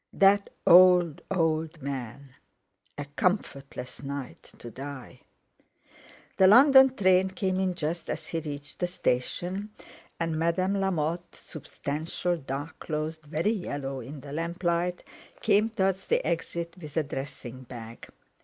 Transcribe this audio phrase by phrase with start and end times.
[0.13, 2.29] That old, old man!
[2.97, 5.19] A comfortless night—to die!
[6.37, 9.69] The London train came in just as he reached the station,
[10.19, 15.03] and Madame Lamotte, substantial, dark clothed, very yellow in the lamplight,
[15.39, 18.09] came towards the exit with a dressing bag.